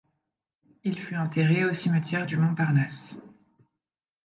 [0.83, 3.15] Il fut enterré au cimetière du Montparnasse.